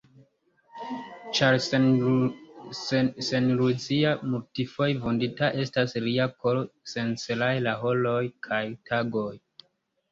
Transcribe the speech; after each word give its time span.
Ĉar 1.39 1.57
seniluzia, 1.65 4.15
multfoje 4.33 4.97
vundita 5.05 5.51
estas 5.67 5.95
lia 6.09 6.29
koro, 6.43 6.67
sencelaj 6.97 7.53
la 7.69 7.77
horoj 7.87 8.21
kaj 8.51 8.65
tagoj. 8.93 9.33